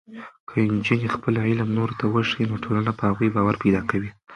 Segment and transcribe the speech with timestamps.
[0.49, 4.09] که نجونې خپل علم نورو ته وښيي، نو ټولنه په هغوی باور پیدا کوي.